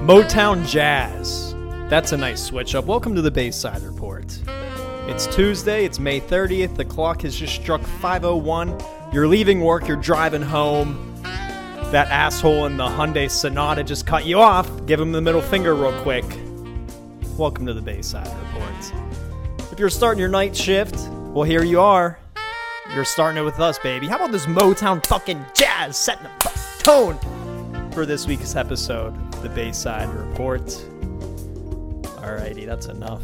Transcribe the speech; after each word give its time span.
Motown 0.00 0.66
Jazz. 0.66 1.54
That's 1.90 2.12
a 2.12 2.16
nice 2.16 2.42
switch 2.42 2.74
up. 2.74 2.86
Welcome 2.86 3.14
to 3.14 3.20
the 3.20 3.30
Bayside 3.30 3.82
Report. 3.82 4.24
It's 5.06 5.26
Tuesday, 5.26 5.84
it's 5.84 5.98
May 5.98 6.22
30th. 6.22 6.74
The 6.74 6.86
clock 6.86 7.20
has 7.20 7.36
just 7.36 7.54
struck 7.54 7.82
5:01. 7.82 8.82
You're 9.12 9.28
leaving 9.28 9.60
work, 9.60 9.86
you're 9.86 9.98
driving 9.98 10.40
home. 10.40 11.22
That 11.92 12.08
asshole 12.08 12.64
in 12.64 12.78
the 12.78 12.86
Hyundai 12.86 13.30
Sonata 13.30 13.84
just 13.84 14.06
cut 14.06 14.24
you 14.24 14.40
off. 14.40 14.70
Give 14.86 14.98
him 14.98 15.12
the 15.12 15.20
middle 15.20 15.42
finger 15.42 15.74
real 15.74 15.92
quick. 16.00 16.24
Welcome 17.36 17.66
to 17.66 17.74
the 17.74 17.82
Bayside 17.82 18.26
Report. 18.54 19.70
If 19.70 19.78
you're 19.78 19.90
starting 19.90 20.18
your 20.18 20.30
night 20.30 20.56
shift, 20.56 20.96
well 21.34 21.44
here 21.44 21.62
you 21.62 21.78
are. 21.78 22.18
You're 22.94 23.04
starting 23.04 23.42
it 23.42 23.44
with 23.44 23.60
us, 23.60 23.78
baby. 23.78 24.06
How 24.06 24.16
about 24.16 24.32
this 24.32 24.46
Motown 24.46 25.06
fucking 25.06 25.44
jazz 25.54 25.98
setting 25.98 26.24
the 26.24 26.50
tone 26.82 27.18
for 27.92 28.06
this 28.06 28.26
week's 28.26 28.56
episode 28.56 29.14
the 29.42 29.48
Bayside 29.48 30.08
Report? 30.10 30.66
Alrighty, 32.20 32.66
that's 32.66 32.86
enough. 32.86 33.22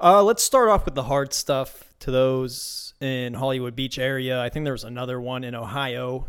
Uh, 0.00 0.22
let's 0.22 0.42
start 0.42 0.68
off 0.68 0.84
with 0.84 0.94
the 0.94 1.04
hard 1.04 1.32
stuff 1.32 1.92
to 2.00 2.10
those 2.12 2.94
in 3.00 3.34
Hollywood 3.34 3.74
Beach 3.74 3.98
area. 3.98 4.40
I 4.40 4.48
think 4.48 4.64
there 4.64 4.74
was 4.74 4.84
another 4.84 5.20
one 5.20 5.42
in 5.42 5.54
Ohio. 5.54 6.26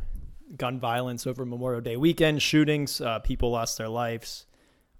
Gun 0.58 0.80
violence 0.80 1.28
over 1.28 1.46
Memorial 1.46 1.82
Day 1.82 1.98
weekend, 1.98 2.42
shootings, 2.42 3.00
uh, 3.02 3.20
people 3.20 3.52
lost 3.52 3.78
their 3.78 3.90
lives. 3.90 4.46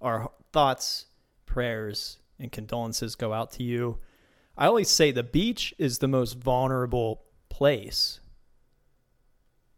Our 0.00 0.30
thoughts, 0.52 1.06
prayers, 1.46 2.18
and 2.38 2.52
condolences 2.52 3.14
go 3.16 3.32
out 3.32 3.50
to 3.52 3.62
you. 3.62 3.98
I 4.56 4.66
always 4.66 4.88
say 4.88 5.10
the 5.10 5.22
beach 5.22 5.74
is 5.78 5.98
the 5.98 6.08
most 6.08 6.34
vulnerable 6.34 7.22
place 7.48 8.20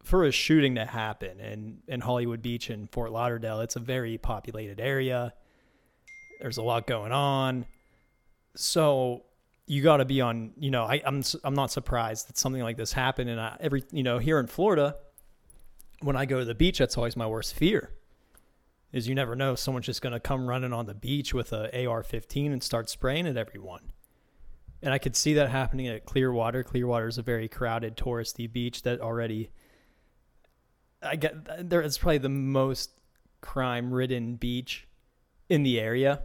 for 0.09 0.25
a 0.25 0.33
shooting 0.33 0.77
to 0.77 0.87
happen. 0.87 1.39
And 1.39 1.83
in 1.87 2.01
Hollywood 2.01 2.41
Beach 2.41 2.71
and 2.71 2.91
Fort 2.91 3.13
Lauderdale, 3.13 3.61
it's 3.61 3.77
a 3.77 3.81
very 3.81 4.17
populated 4.17 4.81
area. 4.81 5.35
There's 6.41 6.57
a 6.57 6.63
lot 6.63 6.87
going 6.87 7.13
on. 7.13 7.67
So 8.57 9.25
you 9.67 9.83
got 9.83 9.99
to 9.99 10.07
be 10.07 10.23
on, 10.23 10.53
you 10.59 10.71
know, 10.71 10.85
I, 10.85 11.03
I'm, 11.05 11.23
I'm 11.45 11.55
not 11.55 11.71
surprised 11.71 12.29
that 12.29 12.39
something 12.39 12.63
like 12.63 12.79
this 12.79 12.93
happened. 12.93 13.29
And 13.29 13.39
I, 13.39 13.57
every, 13.61 13.85
you 13.93 14.03
know, 14.03 14.19
here 14.19 14.39
in 14.39 14.47
Florida, 14.47 14.97
when 16.01 16.17
I 16.17 16.25
go 16.25 16.39
to 16.39 16.45
the 16.45 16.55
beach, 16.55 16.79
that's 16.79 16.97
always 16.97 17.17
my 17.17 17.27
worst 17.27 17.55
fear 17.55 17.91
is 18.91 19.07
you 19.07 19.15
never 19.15 19.37
know 19.37 19.55
someone's 19.55 19.85
just 19.85 20.01
going 20.01 20.15
to 20.15 20.21
come 20.21 20.47
running 20.49 20.73
on 20.73 20.87
the 20.87 20.95
beach 20.95 21.35
with 21.35 21.53
a 21.53 21.87
AR-15 21.87 22.53
and 22.53 22.63
start 22.63 22.89
spraying 22.89 23.27
at 23.27 23.37
everyone. 23.37 23.93
And 24.81 24.95
I 24.95 24.99
could 24.99 25.15
see 25.15 25.35
that 25.35 25.51
happening 25.51 25.89
at 25.89 26.07
Clearwater. 26.07 26.63
Clearwater 26.63 27.09
is 27.09 27.19
a 27.19 27.23
very 27.23 27.49
crowded 27.49 27.97
touristy 27.97 28.51
beach 28.51 28.83
that 28.85 29.01
already 29.01 29.51
I 31.03 31.17
get 31.17 31.69
there 31.69 31.81
is 31.81 31.99
probably 31.99 32.19
the 32.19 32.29
most 32.29 32.91
crime-ridden 33.41 34.37
beach 34.37 34.87
in 35.49 35.63
the 35.63 35.81
area. 35.81 36.23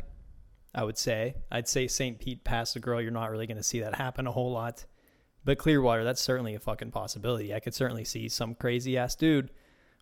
I 0.76 0.84
would 0.84 0.98
say. 0.98 1.36
I'd 1.52 1.68
say 1.68 1.88
St. 1.88 2.20
Pete 2.20 2.44
Pass-a-Grille, 2.44 3.02
you're 3.02 3.12
not 3.12 3.30
really 3.30 3.46
going 3.46 3.58
to 3.58 3.64
see 3.64 3.82
that 3.82 3.96
happen 3.96 4.26
a 4.26 4.32
whole 4.32 4.52
lot. 4.52 4.86
But 5.46 5.58
Clearwater, 5.58 6.04
that's 6.04 6.22
certainly 6.22 6.56
a 6.56 6.60
fucking 6.60 6.92
possibility. 6.92 7.54
I 7.54 7.60
could 7.60 7.76
certainly 7.76 8.06
see 8.06 8.30
some 8.30 8.56
crazy 8.56 8.98
ass 8.98 9.16
dude 9.16 9.52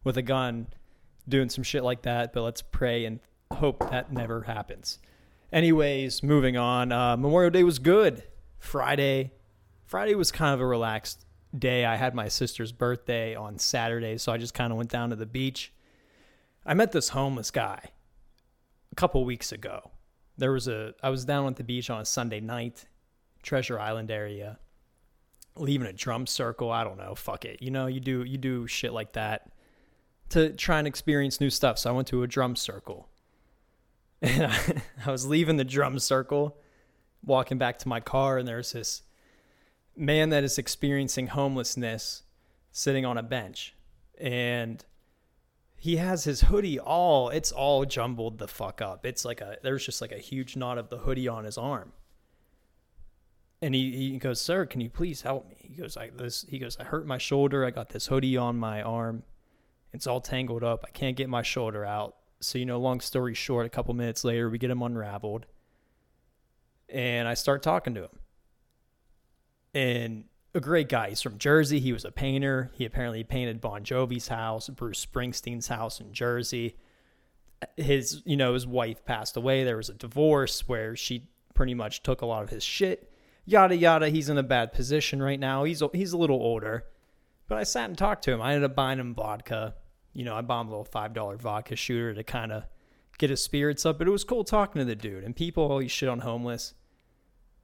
with 0.04 0.18
a 0.18 0.22
gun 0.22 0.68
doing 1.28 1.50
some 1.50 1.64
shit 1.64 1.84
like 1.84 2.04
that, 2.04 2.32
but 2.32 2.44
let's 2.44 2.62
pray 2.62 3.06
and 3.06 3.20
hope 3.52 3.90
that 3.90 4.14
never 4.14 4.44
happens. 4.44 5.00
Anyways, 5.52 6.24
moving 6.24 6.58
on. 6.58 6.92
Uh, 6.92 7.18
Memorial 7.18 7.52
Day 7.52 7.64
was 7.64 7.80
good. 7.80 8.24
Friday, 8.58 9.34
Friday 9.84 10.16
was 10.16 10.32
kind 10.32 10.54
of 10.54 10.62
a 10.62 10.66
relaxed 10.66 11.26
day. 11.58 11.86
I 11.86 11.96
had 11.96 12.16
my 12.16 12.28
sister's 12.28 12.72
birthday 12.72 13.36
on 13.36 13.60
Saturday, 13.60 14.18
so 14.18 14.32
I 14.32 14.38
just 14.38 14.54
kind 14.54 14.72
of 14.72 14.78
went 14.78 14.90
down 14.90 15.10
to 15.10 15.16
the 15.16 15.26
beach. 15.26 15.74
I 16.66 16.74
met 16.74 16.92
this 16.92 17.10
homeless 17.10 17.52
guy 17.52 17.90
a 18.92 18.96
couple 18.96 19.24
weeks 19.26 19.52
ago. 19.52 19.92
There 20.38 20.52
was 20.52 20.68
a 20.68 20.94
I 21.04 21.10
was 21.10 21.26
down 21.26 21.48
at 21.48 21.56
the 21.56 21.64
beach 21.64 21.90
on 21.90 22.02
a 22.02 22.06
Sunday 22.06 22.40
night, 22.40 22.86
Treasure 23.44 23.80
Island 23.80 24.12
area, 24.12 24.60
leaving 25.56 25.88
a 25.88 25.94
drum 25.94 26.28
circle. 26.28 26.72
I 26.72 26.84
don't 26.84 26.98
know, 26.98 27.16
fuck 27.16 27.46
it. 27.46 27.62
You 27.62 27.72
know, 27.72 27.88
you 27.88 28.00
do 28.00 28.24
you 28.24 28.38
do 28.38 28.68
shit 28.68 28.94
like 28.94 29.14
that 29.14 29.52
to 30.30 30.52
try 30.54 30.80
and 30.80 30.88
experience 30.88 31.42
new 31.42 31.50
stuff. 31.50 31.78
So 31.78 31.90
I 31.90 31.94
went 31.94 32.08
to 32.10 32.24
a 32.24 32.28
drum 32.28 32.56
circle. 32.56 33.08
And 34.24 34.52
I, 34.52 34.84
I 35.08 35.12
was 35.12 35.26
leaving 35.26 35.58
the 35.58 35.64
drum 35.64 35.98
circle, 35.98 36.56
walking 37.26 37.58
back 37.58 37.80
to 37.80 37.88
my 37.88 38.00
car, 38.00 38.38
and 38.38 38.48
there's 38.48 38.72
this 38.72 39.02
man 39.96 40.30
that 40.30 40.44
is 40.44 40.58
experiencing 40.58 41.28
homelessness 41.28 42.24
sitting 42.72 43.06
on 43.06 43.18
a 43.18 43.24
bench. 43.24 43.76
And 44.20 44.84
he 45.76 45.98
has 45.98 46.24
his 46.24 46.42
hoodie 46.42 46.80
all 46.80 47.30
it's 47.30 47.52
all 47.52 47.86
jumbled 47.86 48.38
the 48.38 48.48
fuck 48.48 48.82
up. 48.82 49.06
It's 49.06 49.26
like 49.26 49.42
a 49.42 49.58
there's 49.64 49.86
just 49.86 50.02
like 50.02 50.12
a 50.12 50.18
huge 50.18 50.56
knot 50.56 50.78
of 50.78 50.90
the 50.90 51.00
hoodie 51.00 51.28
on 51.28 51.44
his 51.44 51.58
arm. 51.58 51.94
And 53.64 53.76
he, 53.76 53.92
he 54.12 54.18
goes, 54.18 54.42
Sir, 54.42 54.66
can 54.66 54.82
you 54.82 54.90
please 54.90 55.22
help 55.22 55.48
me? 55.48 55.56
He 55.60 55.76
goes, 55.76 55.98
I 55.98 56.10
this 56.10 56.46
he 56.48 56.60
goes, 56.60 56.78
I 56.80 56.84
hurt 56.84 57.06
my 57.06 57.18
shoulder, 57.18 57.66
I 57.66 57.72
got 57.72 57.90
this 57.90 58.08
hoodie 58.08 58.38
on 58.38 58.58
my 58.58 58.82
arm 58.82 59.24
it's 59.94 60.08
all 60.08 60.22
tangled 60.22 60.64
up. 60.64 60.86
I 60.88 60.92
can't 60.92 61.18
get 61.18 61.30
my 61.30 61.42
shoulder 61.42 61.86
out. 61.86 62.16
So, 62.40 62.58
you 62.58 62.66
know, 62.66 62.80
long 62.80 63.02
story 63.02 63.34
short, 63.34 63.66
a 63.66 63.70
couple 63.70 63.94
minutes 63.94 64.24
later, 64.24 64.50
we 64.50 64.58
get 64.58 64.72
him 64.72 64.82
unraveled. 64.82 65.46
And 66.90 67.28
I 67.28 67.34
start 67.34 67.62
talking 67.62 67.94
to 67.96 68.04
him. 68.04 68.20
And 69.74 70.26
a 70.54 70.60
great 70.60 70.90
guy. 70.90 71.10
He's 71.10 71.22
from 71.22 71.38
Jersey. 71.38 71.80
He 71.80 71.94
was 71.94 72.06
a 72.06 72.12
painter. 72.12 72.72
He 72.74 72.86
apparently 72.86 73.24
painted 73.24 73.62
Bon 73.62 73.84
Jovi's 73.84 74.28
house, 74.28 74.70
Bruce 74.70 75.06
Springsteen's 75.06 75.68
house 75.68 76.00
in 76.00 76.14
Jersey. 76.14 76.76
His, 77.78 78.22
you 78.26 78.36
know, 78.36 78.54
his 78.54 78.68
wife 78.68 79.06
passed 79.06 79.38
away. 79.38 79.64
There 79.64 79.78
was 79.78 79.90
a 79.90 79.94
divorce 79.94 80.68
where 80.68 80.96
she 80.96 81.30
pretty 81.54 81.74
much 81.74 82.04
took 82.04 82.22
a 82.22 82.26
lot 82.26 82.44
of 82.44 82.50
his 82.50 82.64
shit. 82.64 83.12
Yada 83.46 83.76
yada. 83.76 84.10
He's 84.10 84.30
in 84.30 84.38
a 84.38 84.44
bad 84.44 84.74
position 84.74 85.22
right 85.22 85.40
now. 85.40 85.64
He's 85.64 85.82
he's 85.94 86.14
a 86.14 86.18
little 86.18 86.42
older. 86.42 86.86
But 87.48 87.58
I 87.58 87.64
sat 87.64 87.90
and 87.90 87.98
talked 87.98 88.24
to 88.26 88.32
him. 88.32 88.42
I 88.42 88.54
ended 88.54 88.70
up 88.70 88.76
buying 88.76 89.00
him 89.00 89.14
vodka 89.14 89.76
you 90.14 90.26
know, 90.26 90.36
I 90.36 90.42
bought 90.42 90.62
him 90.62 90.68
a 90.68 90.72
little 90.72 90.86
five 90.86 91.14
dollar 91.14 91.38
vodka 91.38 91.76
shooter 91.76 92.14
to 92.14 92.24
kind 92.24 92.52
of 92.52 92.64
get 93.18 93.30
his 93.30 93.44
spirits 93.44 93.86
up. 93.86 93.98
But 93.98 94.08
it 94.08 94.12
was 94.12 94.24
cool 94.24 94.44
talking 94.44 94.80
to 94.80 94.86
the 94.86 94.96
dude. 94.96 95.24
And 95.24 95.36
people 95.36 95.64
always 95.64 95.92
shit 95.92 96.10
on 96.10 96.20
homeless. 96.20 96.74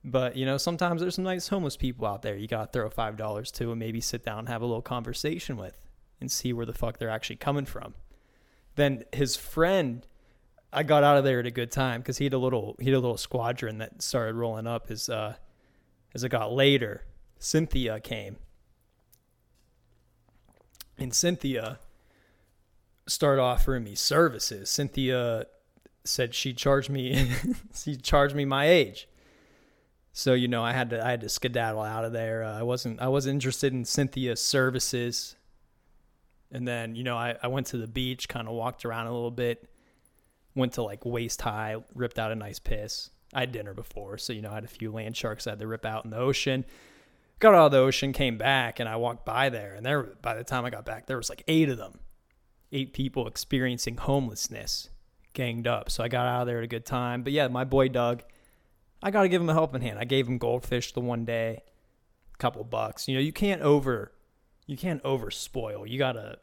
But 0.03 0.35
you 0.35 0.46
know, 0.46 0.58
sometimes 0.58 1.02
there's 1.02 1.16
some 1.16 1.24
nice 1.24 1.47
homeless 1.47 1.78
people 1.78 2.08
out 2.08 2.22
there. 2.22 2.35
You 2.35 2.47
gotta 2.47 2.72
throw 2.72 2.90
five 2.90 3.18
dollars 3.18 3.52
to 3.53 3.72
and 3.72 3.80
maybe 3.80 4.02
sit 4.02 4.24
down 4.24 4.40
and 4.40 4.50
have 4.50 4.62
a 4.62 4.66
little 4.66 4.81
conversation 4.81 5.58
with 5.58 5.78
and 6.19 6.31
see 6.31 6.53
where 6.53 6.66
the 6.66 6.74
fuck 6.74 6.97
they're 6.97 7.09
actually 7.09 7.35
coming 7.35 7.66
from. 7.66 7.94
Then 8.75 9.03
his 9.12 9.35
friend, 9.35 10.06
I 10.72 10.84
got 10.84 11.03
out 11.03 11.18
of 11.18 11.24
there 11.24 11.40
at 11.40 11.46
a 11.46 11.52
good 11.52 11.72
time 11.72 12.02
because 12.02 12.18
he 12.18 12.25
had 12.25 12.34
a 12.34 12.38
little 12.38 12.75
he 12.80 12.85
had 12.85 12.94
a 12.94 13.00
little 13.00 13.18
squadron 13.18 13.80
that 13.80 14.02
started 14.02 14.35
rolling 14.35 14.68
up 14.68 14.90
as 14.90 15.09
uh 15.09 15.35
as 16.14 16.24
it 16.24 16.29
got 16.29 16.53
later. 16.53 17.03
Cynthia 17.40 18.00
came. 18.00 18.38
And 20.97 21.14
Cynthia 21.14 21.79
started 23.08 23.41
offering 23.41 23.84
me 23.84 23.96
services. 23.96 24.69
Cynthia 24.69 25.46
said 26.03 26.34
she 26.34 26.53
charged 26.53 26.90
me 26.90 27.31
she 27.75 27.96
charged 27.96 28.35
me 28.35 28.46
my 28.46 28.68
age. 28.68 29.08
So 30.17 30.33
you 30.33 30.47
know, 30.47 30.63
I 30.63 30.73
had 30.73 30.89
to 30.89 31.05
I 31.05 31.11
had 31.11 31.22
to 31.22 31.29
skedaddle 31.29 31.83
out 31.83 32.03
of 32.03 32.11
there. 32.11 32.44
Uh, 32.44 32.57
I 32.57 32.63
wasn't 32.63 33.00
I 33.00 33.07
wasn't 33.07 33.35
interested 33.35 33.72
in 33.72 33.85
Cynthia's 33.85 34.44
services. 34.44 35.35
And 36.51 36.67
then 36.67 36.95
you 36.95 37.03
know, 37.03 37.16
I 37.16 37.35
I 37.44 37.45
went 37.50 37.67
to 37.67 37.78
the 37.78 37.85
beach, 37.85 38.28
kind 38.28 38.47
of 38.47 38.55
walked 38.55 38.83
around 38.83 39.05
a 39.05 39.13
little 39.13 39.29
bit, 39.29 39.69
went 40.55 40.73
to 40.73 40.81
like 40.81 41.05
waist 41.05 41.44
high, 41.44 41.75
ripped 41.94 42.17
out 42.17 42.31
a 42.31 42.35
nice 42.35 42.57
piss. 42.57 43.11
I 43.31 43.41
had 43.41 43.51
dinner 43.51 43.75
before, 43.75 44.17
so 44.17 44.33
you 44.33 44.41
know, 44.41 44.50
I 44.50 44.55
had 44.55 44.63
a 44.63 44.67
few 44.67 44.91
land 44.91 45.16
sharks 45.16 45.45
I 45.45 45.51
had 45.51 45.59
to 45.59 45.67
rip 45.67 45.85
out 45.85 46.03
in 46.03 46.09
the 46.09 46.17
ocean. 46.17 46.66
Got 47.38 47.53
out 47.53 47.67
of 47.67 47.72
the 47.73 47.78
ocean, 47.78 48.11
came 48.11 48.39
back, 48.39 48.79
and 48.79 48.89
I 48.89 48.95
walked 48.95 49.23
by 49.23 49.49
there, 49.49 49.75
and 49.75 49.85
there 49.85 50.01
by 50.23 50.34
the 50.34 50.44
time 50.44 50.66
I 50.66 50.72
got 50.72 50.84
back, 50.84 51.05
there 51.05 51.17
was 51.17 51.29
like 51.29 51.43
eight 51.47 51.70
of 51.70 51.78
them 51.78 51.99
eight 52.72 52.91
people 52.91 53.28
experiencing 53.28 53.97
homelessness 53.97 54.90
ganged 55.34 55.67
up. 55.67 55.91
So 55.91 56.03
I 56.03 56.08
got 56.08 56.25
out 56.25 56.41
of 56.41 56.47
there 56.47 56.58
at 56.58 56.63
a 56.63 56.67
good 56.67 56.87
time. 56.87 57.22
But 57.22 57.34
yeah, 57.34 57.47
my 57.49 57.63
boy 57.63 57.87
Doug, 57.87 58.23
I 59.02 59.11
got 59.11 59.23
to 59.23 59.29
give 59.29 59.41
him 59.41 59.49
a 59.49 59.53
helping 59.53 59.82
hand. 59.82 59.99
I 59.99 60.05
gave 60.05 60.28
him 60.28 60.38
goldfish 60.38 60.91
the 60.94 61.02
one 61.02 61.26
day, 61.26 61.64
a 62.34 62.38
couple 62.38 62.64
bucks. 62.64 63.08
You 63.08 63.16
know, 63.16 63.22
you 63.22 63.32
can't 63.32 63.61
over 63.61 64.11
you 64.67 64.78
can't 64.78 65.02
over 65.03 65.32
spoil. 65.32 65.88
You 65.88 65.97
got 65.97 66.14
to 66.14 66.38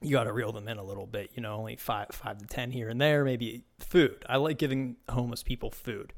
you 0.00 0.12
got 0.12 0.24
to 0.24 0.32
reel 0.32 0.52
them 0.52 0.68
in 0.68 0.78
a 0.78 0.84
little 0.84 1.06
bit, 1.06 1.30
you 1.34 1.42
know, 1.42 1.54
only 1.54 1.76
5 1.76 2.08
5 2.12 2.38
to 2.38 2.46
10 2.46 2.70
here 2.70 2.88
and 2.88 3.00
there, 3.00 3.24
maybe 3.24 3.64
food. 3.78 4.24
I 4.28 4.36
like 4.36 4.58
giving 4.58 4.96
homeless 5.08 5.42
people 5.42 5.70
food. 5.70 6.12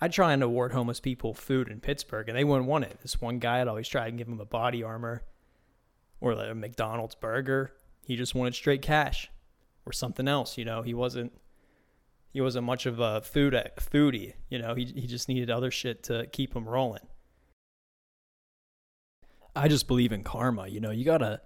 I 0.00 0.08
try 0.08 0.32
and 0.32 0.42
award 0.42 0.72
homeless 0.72 1.00
people 1.00 1.34
food 1.34 1.68
in 1.68 1.80
Pittsburgh, 1.80 2.28
and 2.28 2.38
they 2.38 2.44
wouldn't 2.44 2.68
want 2.68 2.84
it. 2.84 2.98
This 3.02 3.20
one 3.20 3.40
guy, 3.40 3.60
I'd 3.60 3.68
always 3.68 3.88
try 3.88 4.06
and 4.06 4.16
give 4.16 4.28
him 4.28 4.40
a 4.40 4.44
body 4.44 4.82
armor 4.82 5.22
or 6.20 6.34
like 6.34 6.50
a 6.50 6.54
McDonald's 6.54 7.16
burger. 7.16 7.72
He 8.04 8.14
just 8.14 8.34
wanted 8.34 8.54
straight 8.54 8.82
cash 8.82 9.30
or 9.86 9.92
something 9.92 10.28
else. 10.28 10.56
You 10.56 10.64
know, 10.64 10.82
he 10.82 10.94
wasn't 10.94 11.32
he 12.30 12.40
wasn't 12.40 12.66
much 12.66 12.86
of 12.86 13.00
a 13.00 13.20
food 13.22 13.54
foodie. 13.78 14.34
You 14.48 14.58
know, 14.58 14.74
he 14.74 14.84
he 14.84 15.06
just 15.06 15.28
needed 15.28 15.50
other 15.50 15.70
shit 15.70 16.02
to 16.04 16.26
keep 16.26 16.54
him 16.54 16.68
rolling. 16.68 17.06
I 19.56 19.68
just 19.68 19.88
believe 19.88 20.12
in 20.12 20.22
karma. 20.22 20.68
You 20.68 20.80
know, 20.80 20.90
you 20.90 21.04
gotta 21.04 21.40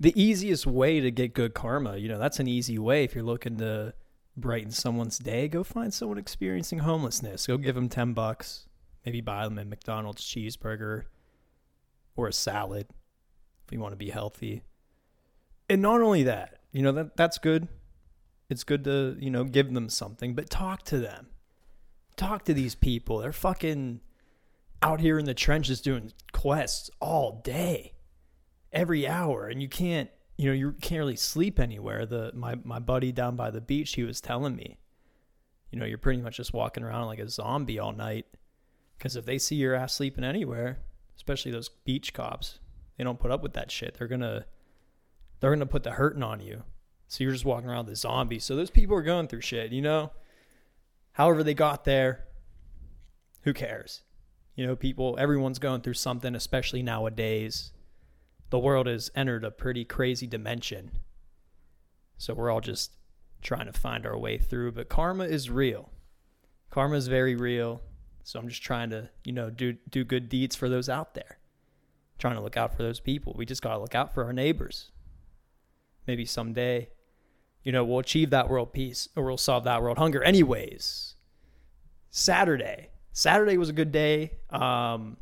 the 0.00 0.18
easiest 0.20 0.66
way 0.66 1.00
to 1.00 1.10
get 1.10 1.34
good 1.34 1.52
karma, 1.52 1.98
you 1.98 2.08
know, 2.08 2.18
that's 2.18 2.40
an 2.40 2.46
easy 2.46 2.78
way 2.78 3.04
if 3.04 3.14
you're 3.14 3.22
looking 3.22 3.58
to 3.58 3.92
brighten 4.34 4.70
someone's 4.70 5.18
day, 5.18 5.46
go 5.46 5.62
find 5.62 5.92
someone 5.92 6.16
experiencing 6.16 6.80
homelessness. 6.80 7.46
Go 7.46 7.58
give 7.58 7.74
them 7.74 7.90
10 7.90 8.14
bucks. 8.14 8.66
Maybe 9.04 9.20
buy 9.20 9.44
them 9.44 9.58
a 9.58 9.64
McDonald's 9.64 10.24
cheeseburger 10.24 11.04
or 12.16 12.28
a 12.28 12.32
salad 12.32 12.86
if 13.66 13.72
you 13.72 13.78
want 13.78 13.92
to 13.92 13.96
be 13.96 14.10
healthy. 14.10 14.62
And 15.68 15.82
not 15.82 16.00
only 16.00 16.22
that, 16.24 16.60
you 16.72 16.82
know, 16.82 16.92
that 16.92 17.16
that's 17.16 17.38
good. 17.38 17.68
It's 18.50 18.64
good 18.64 18.84
to, 18.84 19.16
you 19.18 19.30
know, 19.30 19.44
give 19.44 19.72
them 19.72 19.88
something, 19.88 20.34
but 20.34 20.50
talk 20.50 20.82
to 20.86 20.98
them. 20.98 21.28
Talk 22.16 22.44
to 22.44 22.52
these 22.52 22.74
people. 22.74 23.18
They're 23.18 23.32
fucking 23.32 24.00
out 24.82 25.00
here 25.00 25.18
in 25.18 25.24
the 25.24 25.34
trenches 25.34 25.80
doing 25.80 26.12
quests 26.32 26.90
all 27.00 27.40
day, 27.42 27.94
every 28.72 29.06
hour, 29.06 29.46
and 29.46 29.62
you 29.62 29.68
can't 29.68 30.10
you 30.40 30.46
know, 30.46 30.54
you 30.54 30.72
can't 30.80 31.00
really 31.00 31.16
sleep 31.16 31.60
anywhere. 31.60 32.06
The 32.06 32.32
my 32.34 32.54
my 32.64 32.78
buddy 32.78 33.12
down 33.12 33.36
by 33.36 33.50
the 33.50 33.60
beach, 33.60 33.94
he 33.94 34.04
was 34.04 34.22
telling 34.22 34.56
me, 34.56 34.78
you 35.70 35.78
know, 35.78 35.84
you're 35.84 35.98
pretty 35.98 36.22
much 36.22 36.38
just 36.38 36.54
walking 36.54 36.82
around 36.82 37.08
like 37.08 37.18
a 37.18 37.28
zombie 37.28 37.78
all 37.78 37.92
night. 37.92 38.24
Because 38.96 39.16
if 39.16 39.26
they 39.26 39.36
see 39.36 39.56
your 39.56 39.74
ass 39.74 39.92
sleeping 39.92 40.24
anywhere, 40.24 40.78
especially 41.14 41.52
those 41.52 41.68
beach 41.84 42.14
cops, 42.14 42.58
they 42.96 43.04
don't 43.04 43.20
put 43.20 43.30
up 43.30 43.42
with 43.42 43.52
that 43.52 43.70
shit. 43.70 43.98
They're 43.98 44.08
gonna 44.08 44.46
they're 45.40 45.50
gonna 45.50 45.66
put 45.66 45.82
the 45.82 45.90
hurting 45.90 46.22
on 46.22 46.40
you. 46.40 46.62
So 47.10 47.24
you're 47.24 47.32
just 47.32 47.44
walking 47.44 47.68
around 47.68 47.86
the 47.86 47.96
zombie. 47.96 48.38
So 48.38 48.54
those 48.54 48.70
people 48.70 48.96
are 48.96 49.02
going 49.02 49.26
through 49.26 49.40
shit, 49.40 49.72
you 49.72 49.82
know. 49.82 50.12
However 51.10 51.42
they 51.42 51.54
got 51.54 51.84
there, 51.84 52.26
who 53.42 53.52
cares? 53.52 54.02
You 54.54 54.64
know, 54.64 54.76
people 54.76 55.16
everyone's 55.18 55.58
going 55.58 55.80
through 55.80 55.94
something, 55.94 56.36
especially 56.36 56.84
nowadays 56.84 57.72
the 58.50 58.60
world 58.60 58.86
has 58.86 59.10
entered 59.16 59.44
a 59.44 59.50
pretty 59.50 59.84
crazy 59.84 60.28
dimension. 60.28 60.92
So 62.16 62.32
we're 62.32 62.48
all 62.48 62.60
just 62.60 62.92
trying 63.42 63.66
to 63.66 63.72
find 63.72 64.06
our 64.06 64.16
way 64.16 64.38
through. 64.38 64.70
But 64.70 64.88
karma 64.88 65.24
is 65.24 65.50
real. 65.50 65.90
Karma 66.70 66.94
is 66.94 67.08
very 67.08 67.34
real. 67.34 67.82
So 68.22 68.38
I'm 68.38 68.48
just 68.48 68.62
trying 68.62 68.90
to, 68.90 69.10
you 69.24 69.32
know, 69.32 69.50
do 69.50 69.72
do 69.88 70.04
good 70.04 70.28
deeds 70.28 70.54
for 70.54 70.68
those 70.68 70.88
out 70.88 71.14
there. 71.14 71.38
Trying 72.20 72.36
to 72.36 72.40
look 72.40 72.56
out 72.56 72.76
for 72.76 72.84
those 72.84 73.00
people. 73.00 73.34
We 73.36 73.46
just 73.46 73.62
gotta 73.62 73.80
look 73.80 73.96
out 73.96 74.14
for 74.14 74.22
our 74.22 74.32
neighbors. 74.32 74.92
Maybe 76.06 76.24
someday, 76.24 76.88
you 77.62 77.72
know, 77.72 77.84
we'll 77.84 77.98
achieve 77.98 78.30
that 78.30 78.48
world 78.48 78.72
peace 78.72 79.08
or 79.16 79.24
we'll 79.24 79.36
solve 79.36 79.64
that 79.64 79.82
world 79.82 79.98
hunger. 79.98 80.22
Anyways, 80.22 81.14
Saturday. 82.10 82.88
Saturday 83.12 83.58
was 83.58 83.68
a 83.68 83.72
good 83.72 83.92
day. 83.92 84.32
Um, 84.50 85.16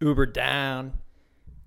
Uber 0.00 0.26
down 0.26 0.98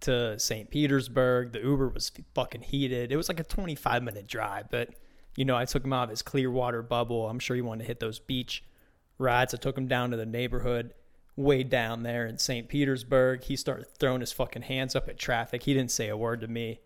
to 0.02 0.38
St. 0.40 0.70
Petersburg. 0.70 1.54
The 1.54 1.60
Uber 1.60 1.90
was 1.90 2.12
fucking 2.34 2.62
heated. 2.62 3.12
It 3.12 3.18
was 3.18 3.30
like 3.30 3.40
a 3.40 3.44
25 3.44 4.04
minute 4.04 4.28
drive, 4.28 4.70
but 4.70 4.90
you 5.36 5.46
know, 5.46 5.56
I 5.56 5.66
took 5.66 5.86
him 5.86 5.94
out 5.94 6.06
of 6.06 6.10
his 6.10 6.22
Clearwater 6.22 6.82
bubble. 6.82 7.30
I'm 7.30 7.40
sure 7.40 7.56
he 7.56 7.62
wanted 7.62 7.84
to 7.84 7.88
hit 7.88 8.00
those 8.00 8.20
beach 8.20 8.64
rides. 9.18 9.54
I 9.54 9.58
took 9.58 9.78
him 9.78 9.88
down 9.88 10.12
to 10.12 10.18
the 10.18 10.26
neighborhood 10.26 10.94
way 11.36 11.64
down 11.64 12.04
there 12.04 12.26
in 12.26 12.38
St. 12.38 12.68
Petersburg. 12.68 13.44
He 13.44 13.56
started 13.56 13.88
throwing 13.98 14.20
his 14.20 14.34
fucking 14.34 14.64
hands 14.64 14.96
up 14.96 15.08
at 15.08 15.18
traffic. 15.18 15.64
He 15.64 15.74
didn't 15.74 15.92
say 15.92 16.10
a 16.10 16.18
word 16.18 16.42
to 16.42 16.48
me. 16.48 16.82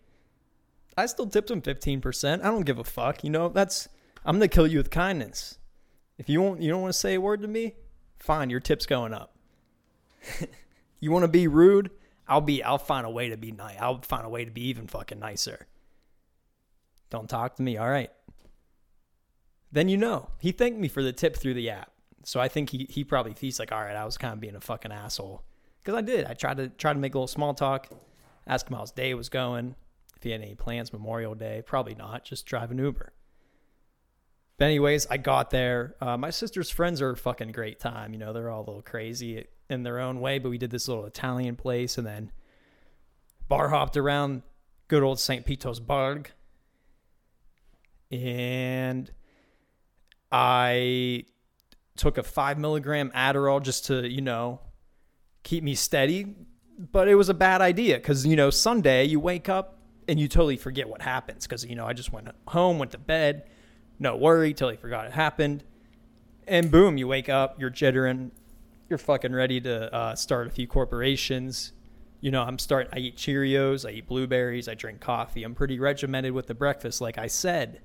I 0.96 1.06
still 1.06 1.26
tipped 1.26 1.50
him 1.50 1.62
15%. 1.62 2.40
I 2.40 2.44
don't 2.44 2.66
give 2.66 2.78
a 2.78 2.84
fuck. 2.84 3.24
You 3.24 3.30
know, 3.30 3.48
that's 3.48 3.88
I'm 4.24 4.38
going 4.38 4.48
to 4.48 4.54
kill 4.54 4.66
you 4.66 4.78
with 4.78 4.90
kindness. 4.90 5.58
If 6.18 6.28
you 6.28 6.40
won't 6.40 6.62
you 6.62 6.70
don't 6.70 6.82
want 6.82 6.92
to 6.92 6.98
say 6.98 7.14
a 7.14 7.20
word 7.20 7.42
to 7.42 7.48
me, 7.48 7.74
fine, 8.18 8.50
your 8.50 8.60
tip's 8.60 8.86
going 8.86 9.12
up. 9.12 9.36
you 11.00 11.10
want 11.10 11.24
to 11.24 11.28
be 11.28 11.48
rude? 11.48 11.90
I'll 12.26 12.40
be 12.40 12.62
I'll 12.62 12.78
find 12.78 13.06
a 13.06 13.10
way 13.10 13.28
to 13.28 13.36
be 13.36 13.52
nice. 13.52 13.76
I'll 13.80 14.00
find 14.02 14.24
a 14.24 14.28
way 14.28 14.44
to 14.44 14.50
be 14.50 14.68
even 14.68 14.86
fucking 14.86 15.18
nicer. 15.18 15.66
Don't 17.10 17.28
talk 17.28 17.56
to 17.56 17.62
me. 17.62 17.76
All 17.76 17.90
right. 17.90 18.10
Then 19.70 19.88
you 19.88 19.96
know. 19.96 20.30
He 20.38 20.52
thanked 20.52 20.78
me 20.78 20.88
for 20.88 21.02
the 21.02 21.12
tip 21.12 21.36
through 21.36 21.54
the 21.54 21.70
app. 21.70 21.90
So 22.24 22.40
I 22.40 22.48
think 22.48 22.70
he 22.70 22.86
he 22.88 23.04
probably 23.04 23.34
he's 23.38 23.58
like, 23.58 23.72
all 23.72 23.82
right, 23.82 23.96
I 23.96 24.04
was 24.04 24.16
kind 24.16 24.32
of 24.32 24.40
being 24.40 24.56
a 24.56 24.60
fucking 24.60 24.92
asshole. 24.92 25.42
Because 25.82 25.98
I 25.98 26.00
did. 26.00 26.24
I 26.24 26.32
tried 26.32 26.56
to 26.56 26.68
try 26.68 26.92
to 26.92 26.98
make 26.98 27.14
a 27.14 27.18
little 27.18 27.26
small 27.26 27.52
talk, 27.52 27.88
ask 28.46 28.66
him 28.66 28.74
how 28.74 28.80
his 28.80 28.90
day 28.90 29.12
was 29.12 29.28
going, 29.28 29.74
if 30.16 30.22
he 30.22 30.30
had 30.30 30.40
any 30.40 30.54
plans 30.54 30.92
Memorial 30.92 31.34
Day. 31.34 31.62
Probably 31.64 31.94
not. 31.94 32.24
Just 32.24 32.46
drive 32.46 32.70
an 32.70 32.78
Uber. 32.78 33.12
But 34.56 34.66
anyways, 34.66 35.06
I 35.10 35.16
got 35.16 35.50
there. 35.50 35.96
Uh, 36.00 36.16
my 36.16 36.30
sister's 36.30 36.70
friends 36.70 37.02
are 37.02 37.16
fucking 37.16 37.52
great 37.52 37.80
time. 37.80 38.12
You 38.12 38.18
know, 38.18 38.32
they're 38.32 38.50
all 38.50 38.60
a 38.60 38.66
little 38.66 38.82
crazy 38.82 39.46
in 39.68 39.82
their 39.82 39.98
own 39.98 40.20
way, 40.20 40.38
but 40.38 40.50
we 40.50 40.58
did 40.58 40.70
this 40.70 40.86
little 40.86 41.06
Italian 41.06 41.56
place 41.56 41.98
and 41.98 42.06
then 42.06 42.30
bar 43.48 43.68
hopped 43.70 43.96
around 43.96 44.42
good 44.88 45.02
old 45.02 45.18
St. 45.18 45.44
Petersburg. 45.44 46.30
And 48.12 49.10
I 50.30 51.24
took 51.96 52.18
a 52.18 52.22
five 52.22 52.58
milligram 52.58 53.10
Adderall 53.14 53.62
just 53.62 53.86
to, 53.86 54.08
you 54.08 54.20
know, 54.20 54.60
keep 55.42 55.64
me 55.64 55.74
steady. 55.74 56.34
But 56.78 57.08
it 57.08 57.14
was 57.16 57.28
a 57.28 57.34
bad 57.34 57.60
idea 57.60 57.96
because, 57.96 58.26
you 58.26 58.36
know, 58.36 58.50
Sunday 58.50 59.04
you 59.04 59.20
wake 59.20 59.48
up 59.48 59.73
and 60.08 60.20
you 60.20 60.28
totally 60.28 60.56
forget 60.56 60.88
what 60.88 61.02
happens 61.02 61.46
because, 61.46 61.64
you 61.64 61.74
know, 61.74 61.86
I 61.86 61.92
just 61.92 62.12
went 62.12 62.28
home, 62.48 62.78
went 62.78 62.92
to 62.92 62.98
bed, 62.98 63.44
no 63.98 64.16
worry, 64.16 64.52
totally 64.52 64.76
forgot 64.76 65.06
it 65.06 65.12
happened. 65.12 65.64
And 66.46 66.70
boom, 66.70 66.98
you 66.98 67.08
wake 67.08 67.28
up, 67.28 67.58
you're 67.58 67.70
jittering, 67.70 68.30
you're 68.88 68.98
fucking 68.98 69.32
ready 69.32 69.60
to 69.62 69.94
uh, 69.94 70.14
start 70.14 70.46
a 70.46 70.50
few 70.50 70.66
corporations. 70.66 71.72
You 72.20 72.30
know, 72.30 72.42
I'm 72.42 72.58
starting. 72.58 72.90
I 72.94 72.98
eat 72.98 73.16
Cheerios, 73.16 73.86
I 73.86 73.92
eat 73.92 74.06
blueberries, 74.06 74.68
I 74.68 74.74
drink 74.74 75.00
coffee. 75.00 75.42
I'm 75.42 75.54
pretty 75.54 75.78
regimented 75.78 76.32
with 76.32 76.46
the 76.46 76.54
breakfast, 76.54 77.00
like 77.00 77.18
I 77.18 77.26
said. 77.26 77.80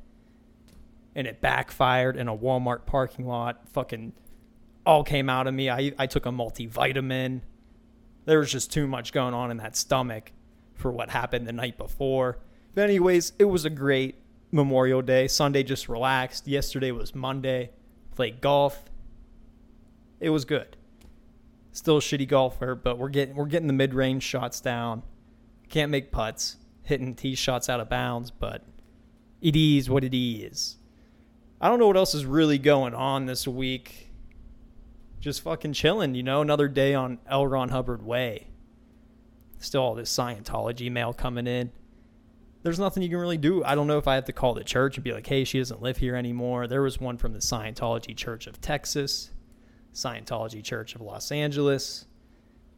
And 1.15 1.27
it 1.27 1.41
backfired 1.41 2.15
in 2.15 2.27
a 2.27 2.37
Walmart 2.37 2.85
parking 2.85 3.27
lot. 3.27 3.67
Fucking 3.69 4.13
all 4.85 5.03
came 5.03 5.29
out 5.29 5.47
of 5.47 5.53
me. 5.53 5.69
I 5.69 5.93
I 5.97 6.07
took 6.07 6.25
a 6.25 6.29
multivitamin. 6.29 7.41
There 8.25 8.39
was 8.39 8.51
just 8.51 8.71
too 8.71 8.87
much 8.87 9.11
going 9.11 9.33
on 9.33 9.51
in 9.51 9.57
that 9.57 9.75
stomach 9.75 10.31
for 10.79 10.91
what 10.91 11.09
happened 11.09 11.45
the 11.45 11.51
night 11.53 11.77
before. 11.77 12.39
But 12.73 12.85
anyways, 12.85 13.33
it 13.37 13.45
was 13.45 13.65
a 13.65 13.69
great 13.69 14.15
Memorial 14.51 15.01
Day. 15.01 15.27
Sunday 15.27 15.63
just 15.63 15.89
relaxed. 15.89 16.47
Yesterday 16.47 16.91
was 16.91 17.13
Monday. 17.13 17.71
Played 18.15 18.41
golf. 18.41 18.85
It 20.19 20.29
was 20.29 20.45
good. 20.45 20.75
Still 21.71 21.97
a 21.97 22.01
shitty 22.01 22.27
golfer, 22.27 22.75
but 22.75 22.97
we're 22.97 23.09
getting 23.09 23.35
we're 23.35 23.45
getting 23.45 23.67
the 23.67 23.73
mid 23.73 23.93
range 23.93 24.23
shots 24.23 24.59
down. 24.59 25.03
Can't 25.69 25.91
make 25.91 26.11
putts, 26.11 26.57
hitting 26.83 27.13
tee 27.15 27.35
shots 27.35 27.69
out 27.69 27.79
of 27.79 27.89
bounds, 27.89 28.31
but 28.31 28.63
it 29.41 29.55
is 29.55 29.89
what 29.89 30.03
it 30.03 30.17
is. 30.17 30.77
I 31.61 31.69
don't 31.69 31.79
know 31.79 31.87
what 31.87 31.97
else 31.97 32.15
is 32.15 32.25
really 32.25 32.57
going 32.57 32.95
on 32.95 33.25
this 33.25 33.47
week. 33.47 34.11
Just 35.19 35.41
fucking 35.41 35.73
chilling, 35.73 36.15
you 36.15 36.23
know. 36.23 36.41
Another 36.41 36.67
day 36.67 36.95
on 36.95 37.19
L. 37.27 37.45
Ron 37.45 37.69
Hubbard 37.69 38.01
Way. 38.01 38.47
Still 39.59 39.81
all 39.81 39.95
this 39.95 40.11
Scientology 40.11 40.91
mail 40.91 41.13
coming 41.13 41.47
in. 41.47 41.71
There's 42.63 42.79
nothing 42.79 43.03
you 43.03 43.09
can 43.09 43.19
really 43.19 43.37
do. 43.37 43.63
I 43.63 43.75
don't 43.75 43.87
know 43.87 43.97
if 43.97 44.07
I 44.07 44.15
have 44.15 44.25
to 44.25 44.33
call 44.33 44.53
the 44.53 44.63
church 44.63 44.97
and 44.97 45.03
be 45.03 45.13
like, 45.13 45.27
hey, 45.27 45.43
she 45.43 45.59
doesn't 45.59 45.81
live 45.81 45.97
here 45.97 46.15
anymore. 46.15 46.67
There 46.67 46.81
was 46.81 46.99
one 46.99 47.17
from 47.17 47.33
the 47.33 47.39
Scientology 47.39 48.15
Church 48.15 48.47
of 48.47 48.59
Texas 48.59 49.31
Scientology 49.93 50.63
Church 50.63 50.95
of 50.95 51.01
Los 51.01 51.31
Angeles, 51.31 52.05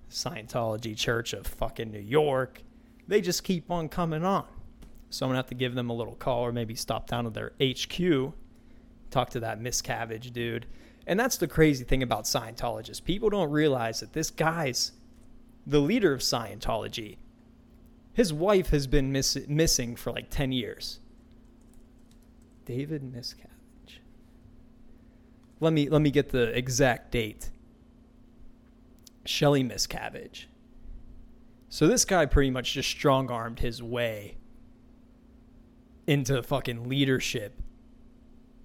Scientology 0.10 0.96
Church 0.96 1.34
of 1.34 1.46
fucking 1.46 1.92
New 1.92 2.00
York. 2.00 2.62
They 3.08 3.22
just 3.22 3.44
keep 3.44 3.70
on 3.70 3.90
coming 3.90 4.24
on. 4.24 4.46
So 5.10 5.26
I'm 5.26 5.30
gonna 5.30 5.40
have 5.40 5.48
to 5.48 5.56
give 5.56 5.76
them 5.76 5.90
a 5.90 5.94
little 5.94 6.16
call 6.16 6.42
or 6.42 6.52
maybe 6.52 6.76
stop 6.76 7.10
down 7.10 7.26
to 7.26 7.30
their 7.30 7.52
HQ, 7.62 8.34
talk 9.10 9.30
to 9.32 9.40
that 9.42 9.60
Miscavige 9.60 10.32
dude. 10.32 10.68
And 11.06 11.20
that's 11.20 11.38
the 11.38 11.48
crazy 11.48 11.84
thing 11.84 12.04
about 12.04 12.24
Scientologists. 12.24 13.04
People 13.04 13.30
don't 13.30 13.52
realize 13.52 14.00
that 14.00 14.14
this 14.14 14.32
guy's 14.32 14.94
the 15.66 15.80
leader 15.80 16.14
of 16.14 16.22
Scientology. 16.22 17.18
His 18.14 18.34
wife 18.34 18.70
has 18.70 18.88
been 18.88 19.12
miss- 19.12 19.48
missing 19.48 19.96
for 19.96 20.12
like 20.12 20.30
10 20.30 20.52
years. 20.52 21.00
David 22.66 23.04
Miscavige 23.04 23.52
let 25.62 25.72
me 25.72 25.88
let 25.88 26.02
me 26.02 26.12
get 26.12 26.30
the 26.30 26.46
exact 26.58 27.12
date. 27.12 27.52
Shelly 29.24 29.64
Miscavige. 29.64 30.46
So 31.70 31.88
this 31.88 32.04
guy 32.04 32.26
pretty 32.26 32.50
much 32.50 32.74
just 32.74 32.90
strong 32.90 33.32
armed 33.32 33.60
his 33.60 33.82
way 33.82 34.38
into 36.08 36.42
fucking 36.44 36.90
leadership. 36.90 37.62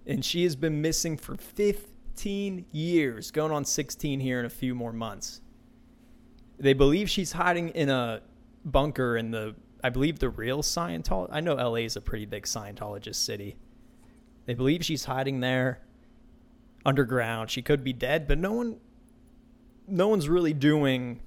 And 0.06 0.24
she 0.24 0.42
has 0.44 0.56
been 0.56 0.80
missing 0.80 1.16
for 1.16 1.36
15 1.36 2.64
years, 2.72 3.30
going 3.30 3.52
on 3.52 3.64
16 3.64 4.18
here 4.18 4.40
in 4.40 4.46
a 4.46 4.50
few 4.50 4.74
more 4.74 4.92
months. 4.92 5.40
They 6.58 6.72
believe 6.72 7.10
she's 7.10 7.32
hiding 7.32 7.70
in 7.70 7.88
a 7.88 8.22
bunker 8.64 9.16
in 9.16 9.30
the, 9.30 9.54
I 9.82 9.90
believe, 9.90 10.18
the 10.18 10.30
real 10.30 10.62
Scientology. 10.62 11.28
I 11.30 11.40
know 11.40 11.54
LA 11.54 11.76
is 11.76 11.96
a 11.96 12.00
pretty 12.00 12.26
big 12.26 12.44
Scientologist 12.44 13.16
city. 13.16 13.56
They 14.46 14.54
believe 14.54 14.84
she's 14.84 15.04
hiding 15.04 15.40
there 15.40 15.80
underground. 16.84 17.50
She 17.50 17.62
could 17.62 17.82
be 17.84 17.92
dead, 17.92 18.26
but 18.28 18.38
no 18.38 18.52
one 18.52 18.76
no 19.88 20.08
one's 20.08 20.28
really 20.28 20.52
doing 20.52 21.20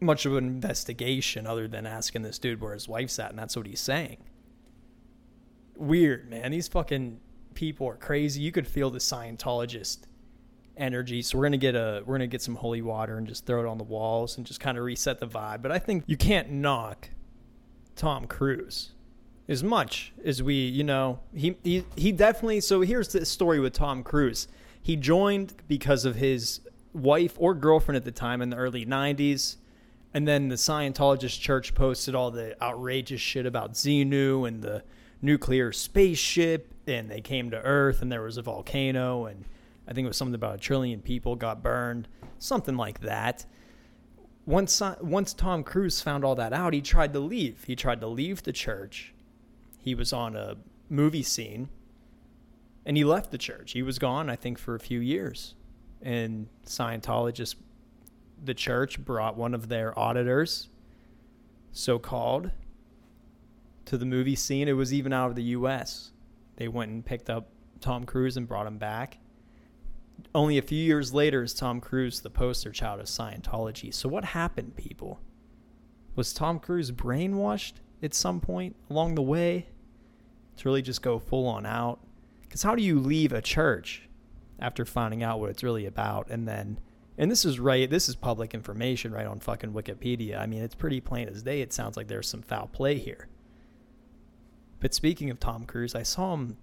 much 0.00 0.26
of 0.26 0.36
an 0.36 0.44
investigation 0.44 1.46
other 1.46 1.66
than 1.66 1.86
asking 1.86 2.22
this 2.22 2.38
dude 2.38 2.60
where 2.60 2.74
his 2.74 2.88
wife's 2.88 3.18
at, 3.18 3.30
and 3.30 3.38
that's 3.38 3.56
what 3.56 3.66
he's 3.66 3.80
saying. 3.80 4.18
Weird, 5.74 6.28
man. 6.28 6.50
These 6.50 6.68
fucking 6.68 7.18
people 7.54 7.86
are 7.86 7.96
crazy. 7.96 8.42
You 8.42 8.52
could 8.52 8.66
feel 8.66 8.90
the 8.90 8.98
Scientologist 8.98 10.00
energy. 10.76 11.22
So 11.22 11.38
we're 11.38 11.44
gonna 11.44 11.56
get 11.56 11.74
a 11.74 12.02
we're 12.04 12.14
gonna 12.14 12.26
get 12.26 12.42
some 12.42 12.56
holy 12.56 12.82
water 12.82 13.18
and 13.18 13.26
just 13.26 13.46
throw 13.46 13.60
it 13.60 13.66
on 13.66 13.78
the 13.78 13.84
walls 13.84 14.36
and 14.36 14.46
just 14.46 14.60
kind 14.60 14.78
of 14.78 14.84
reset 14.84 15.18
the 15.18 15.26
vibe. 15.26 15.62
But 15.62 15.72
I 15.72 15.78
think 15.78 16.04
you 16.06 16.16
can't 16.16 16.50
knock 16.50 17.10
Tom 17.94 18.26
Cruise 18.26 18.92
as 19.48 19.62
much 19.62 20.12
as 20.24 20.42
we, 20.42 20.54
you 20.54 20.84
know, 20.84 21.20
he 21.34 21.56
he 21.62 21.84
he 21.96 22.12
definitely. 22.12 22.60
So 22.60 22.80
here's 22.80 23.08
the 23.08 23.24
story 23.24 23.60
with 23.60 23.72
Tom 23.72 24.02
Cruise. 24.02 24.48
He 24.80 24.96
joined 24.96 25.54
because 25.68 26.04
of 26.04 26.16
his 26.16 26.60
wife 26.92 27.34
or 27.38 27.54
girlfriend 27.54 27.96
at 27.96 28.04
the 28.04 28.12
time 28.12 28.42
in 28.42 28.50
the 28.50 28.56
early 28.56 28.84
'90s. 28.84 29.56
And 30.14 30.26
then 30.26 30.48
the 30.48 30.54
Scientologist 30.54 31.40
church 31.40 31.74
posted 31.74 32.14
all 32.14 32.30
the 32.30 32.60
outrageous 32.62 33.20
shit 33.20 33.44
about 33.44 33.74
Xenu 33.74 34.48
and 34.48 34.62
the 34.62 34.82
nuclear 35.20 35.72
spaceship, 35.72 36.72
and 36.86 37.10
they 37.10 37.20
came 37.20 37.50
to 37.50 37.60
Earth, 37.60 38.00
and 38.00 38.10
there 38.10 38.22
was 38.22 38.38
a 38.38 38.42
volcano, 38.42 39.26
and 39.26 39.44
I 39.88 39.92
think 39.92 40.04
it 40.04 40.08
was 40.08 40.16
something 40.16 40.34
about 40.34 40.56
a 40.56 40.58
trillion 40.58 41.00
people 41.00 41.36
got 41.36 41.62
burned, 41.62 42.08
something 42.38 42.76
like 42.76 43.00
that. 43.00 43.46
Once 44.44 44.80
uh, 44.80 44.96
once 45.00 45.34
Tom 45.34 45.62
Cruise 45.64 46.00
found 46.00 46.24
all 46.24 46.34
that 46.36 46.52
out, 46.52 46.72
he 46.72 46.80
tried 46.80 47.12
to 47.12 47.20
leave. 47.20 47.64
He 47.64 47.76
tried 47.76 48.00
to 48.00 48.06
leave 48.06 48.42
the 48.42 48.52
church. 48.52 49.14
He 49.80 49.94
was 49.94 50.12
on 50.12 50.36
a 50.36 50.56
movie 50.88 51.22
scene, 51.22 51.68
and 52.84 52.96
he 52.96 53.04
left 53.04 53.30
the 53.30 53.38
church. 53.38 53.72
He 53.72 53.82
was 53.82 53.98
gone, 53.98 54.28
I 54.30 54.36
think, 54.36 54.58
for 54.58 54.74
a 54.74 54.80
few 54.80 55.00
years, 55.00 55.54
and 56.02 56.48
Scientologists 56.64 57.56
the 58.42 58.54
church 58.54 59.02
brought 59.02 59.36
one 59.36 59.54
of 59.54 59.68
their 59.68 59.98
auditors, 59.98 60.68
so 61.72 61.98
called, 61.98 62.50
to 63.86 63.96
the 63.96 64.04
movie 64.04 64.36
scene. 64.36 64.68
It 64.68 64.72
was 64.72 64.92
even 64.92 65.12
out 65.12 65.30
of 65.30 65.36
the 65.36 65.42
U.S. 65.44 66.12
They 66.56 66.68
went 66.68 66.90
and 66.90 67.04
picked 67.04 67.30
up 67.30 67.48
Tom 67.80 68.04
Cruise 68.04 68.36
and 68.36 68.46
brought 68.46 68.66
him 68.66 68.78
back. 68.78 69.18
Only 70.34 70.58
a 70.58 70.62
few 70.62 70.82
years 70.82 71.14
later 71.14 71.42
is 71.42 71.54
Tom 71.54 71.80
Cruise 71.80 72.20
the 72.20 72.30
poster 72.30 72.70
child 72.70 73.00
of 73.00 73.06
Scientology. 73.06 73.92
So, 73.92 74.08
what 74.08 74.24
happened, 74.24 74.76
people? 74.76 75.20
Was 76.14 76.32
Tom 76.32 76.58
Cruise 76.58 76.92
brainwashed 76.92 77.74
at 78.02 78.14
some 78.14 78.40
point 78.40 78.76
along 78.90 79.14
the 79.14 79.22
way 79.22 79.66
to 80.56 80.68
really 80.68 80.82
just 80.82 81.02
go 81.02 81.18
full 81.18 81.46
on 81.46 81.66
out? 81.66 82.00
Because 82.42 82.62
how 82.62 82.74
do 82.74 82.82
you 82.82 82.98
leave 82.98 83.32
a 83.32 83.42
church 83.42 84.06
after 84.58 84.84
finding 84.84 85.22
out 85.22 85.40
what 85.40 85.50
it's 85.50 85.62
really 85.62 85.86
about 85.86 86.28
and 86.30 86.46
then 86.48 86.78
and 87.18 87.30
this 87.30 87.44
is 87.44 87.60
right 87.60 87.90
this 87.90 88.08
is 88.08 88.16
public 88.16 88.54
information 88.54 89.12
right 89.12 89.26
on 89.26 89.38
fucking 89.38 89.72
wikipedia 89.72 90.40
i 90.40 90.46
mean 90.46 90.62
it's 90.62 90.74
pretty 90.74 91.00
plain 91.00 91.28
as 91.28 91.42
day 91.42 91.60
it 91.60 91.72
sounds 91.72 91.96
like 91.96 92.08
there's 92.08 92.28
some 92.28 92.42
foul 92.42 92.66
play 92.66 92.96
here 92.96 93.28
but 94.80 94.94
speaking 94.94 95.30
of 95.30 95.38
tom 95.38 95.64
cruise 95.64 95.94
i 95.94 96.02
saw 96.02 96.34
him 96.34 96.56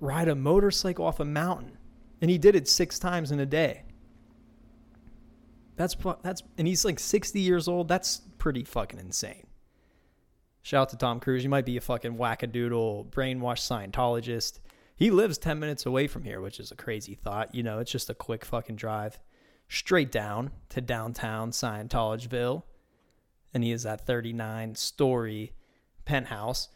ride 0.00 0.28
a 0.28 0.34
motorcycle 0.34 1.04
off 1.04 1.20
a 1.20 1.24
mountain 1.24 1.78
and 2.20 2.30
he 2.30 2.38
did 2.38 2.56
it 2.56 2.68
six 2.68 2.98
times 2.98 3.30
in 3.30 3.40
a 3.40 3.46
day. 3.46 3.82
That's 5.76 5.96
that's 6.22 6.42
and 6.56 6.66
he's 6.66 6.84
like 6.84 6.98
60 6.98 7.40
years 7.40 7.68
old. 7.68 7.88
That's 7.88 8.22
pretty 8.38 8.64
fucking 8.64 8.98
insane. 8.98 9.46
Shout 10.62 10.82
out 10.82 10.88
to 10.90 10.96
tom 10.96 11.20
cruise. 11.20 11.44
You 11.44 11.50
might 11.50 11.66
be 11.66 11.76
a 11.76 11.80
fucking 11.80 12.16
wackadoodle 12.16 13.10
brainwashed 13.10 13.92
scientologist. 13.92 14.60
He 14.96 15.10
lives 15.10 15.36
10 15.36 15.58
minutes 15.60 15.84
away 15.84 16.06
from 16.06 16.24
here 16.24 16.40
which 16.40 16.58
is 16.58 16.70
a 16.72 16.76
crazy 16.76 17.14
thought. 17.14 17.54
You 17.54 17.62
know 17.62 17.78
it's 17.78 17.92
just 17.92 18.10
a 18.10 18.14
quick 18.14 18.44
fucking 18.44 18.76
drive 18.76 19.18
straight 19.68 20.12
down 20.12 20.50
to 20.70 20.80
downtown 20.80 21.50
Scientologeville. 21.50 22.62
And 23.52 23.64
he 23.64 23.72
is 23.72 23.86
at 23.86 24.06
39 24.06 24.74
story 24.74 25.52
penthouse. 26.04 26.68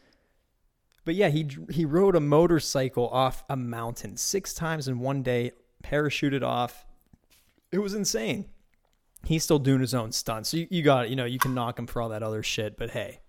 But 1.04 1.14
yeah, 1.14 1.28
he 1.28 1.49
he 1.71 1.85
rode 1.85 2.14
a 2.14 2.21
motorcycle 2.21 3.09
off 3.09 3.42
a 3.49 3.57
mountain 3.57 4.16
six 4.16 4.52
times 4.54 4.87
in 4.88 5.00
one 5.00 5.23
day, 5.23 5.52
parachuted 5.83 6.42
off. 6.42 6.87
It 7.73 7.78
was 7.78 7.95
insane. 7.95 8.47
He's 9.25 9.45
still 9.45 9.59
doing 9.59 9.80
his 9.80 9.95
own 9.95 10.12
stunts. 10.12 10.50
So 10.50 10.59
you, 10.59 10.66
you 10.71 10.83
got 10.83 11.07
it. 11.07 11.11
You 11.11 11.16
know, 11.16 11.25
you 11.25 11.38
can 11.38 11.54
knock 11.54 11.78
him 11.78 11.87
for 11.87 12.00
all 12.02 12.09
that 12.11 12.23
other 12.23 12.42
shit, 12.42 12.76
but 12.76 12.90
hey, 12.90 13.21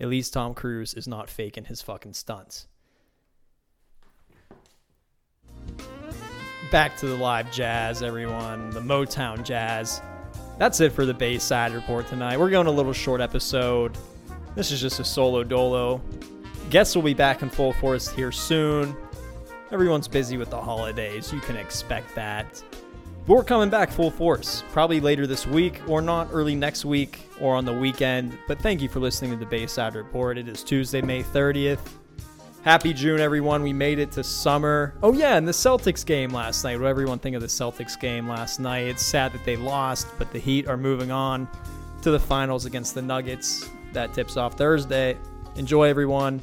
at 0.00 0.08
least 0.08 0.32
Tom 0.32 0.54
Cruise 0.54 0.94
is 0.94 1.08
not 1.08 1.28
faking 1.28 1.64
his 1.64 1.82
fucking 1.82 2.14
stunts. 2.14 2.66
back 6.74 6.96
to 6.96 7.06
the 7.06 7.14
live 7.14 7.52
jazz, 7.52 8.02
everyone. 8.02 8.68
The 8.70 8.80
Motown 8.80 9.44
jazz. 9.44 10.02
That's 10.58 10.80
it 10.80 10.90
for 10.90 11.06
the 11.06 11.14
Bayside 11.14 11.72
Report 11.72 12.04
tonight. 12.08 12.36
We're 12.36 12.50
going 12.50 12.66
a 12.66 12.72
little 12.72 12.92
short 12.92 13.20
episode. 13.20 13.96
This 14.56 14.72
is 14.72 14.80
just 14.80 14.98
a 14.98 15.04
solo 15.04 15.44
dolo. 15.44 16.02
Guests 16.74 16.96
will 16.96 17.02
be 17.02 17.14
back 17.14 17.42
in 17.42 17.48
full 17.48 17.72
force 17.74 18.08
here 18.08 18.32
soon. 18.32 18.96
Everyone's 19.70 20.08
busy 20.08 20.36
with 20.36 20.50
the 20.50 20.60
holidays. 20.60 21.32
You 21.32 21.38
can 21.38 21.54
expect 21.54 22.12
that. 22.16 22.64
But 23.28 23.36
we're 23.36 23.44
coming 23.44 23.70
back 23.70 23.92
full 23.92 24.10
force, 24.10 24.64
probably 24.72 24.98
later 24.98 25.24
this 25.24 25.46
week 25.46 25.80
or 25.86 26.02
not 26.02 26.30
early 26.32 26.56
next 26.56 26.84
week 26.84 27.28
or 27.40 27.54
on 27.54 27.64
the 27.64 27.72
weekend. 27.72 28.36
But 28.48 28.58
thank 28.58 28.82
you 28.82 28.88
for 28.88 28.98
listening 28.98 29.30
to 29.30 29.36
the 29.36 29.46
Bayside 29.46 29.94
Report. 29.94 30.36
It 30.36 30.48
is 30.48 30.64
Tuesday, 30.64 31.00
May 31.00 31.22
30th. 31.22 31.78
Happy 32.64 32.92
June, 32.92 33.20
everyone. 33.20 33.62
We 33.62 33.72
made 33.72 34.00
it 34.00 34.10
to 34.10 34.24
summer. 34.24 34.94
Oh, 35.00 35.12
yeah, 35.12 35.36
and 35.36 35.46
the 35.46 35.52
Celtics 35.52 36.04
game 36.04 36.30
last 36.30 36.64
night. 36.64 36.80
What 36.80 36.88
everyone 36.88 37.20
think 37.20 37.36
of 37.36 37.40
the 37.40 37.46
Celtics 37.46 37.96
game 38.00 38.28
last 38.28 38.58
night? 38.58 38.88
It's 38.88 39.06
sad 39.06 39.32
that 39.32 39.44
they 39.44 39.54
lost, 39.54 40.08
but 40.18 40.32
the 40.32 40.40
Heat 40.40 40.66
are 40.66 40.76
moving 40.76 41.12
on 41.12 41.46
to 42.02 42.10
the 42.10 42.18
finals 42.18 42.64
against 42.64 42.96
the 42.96 43.02
Nuggets. 43.02 43.70
That 43.92 44.12
tips 44.12 44.36
off 44.36 44.58
Thursday. 44.58 45.16
Enjoy, 45.54 45.84
everyone. 45.84 46.42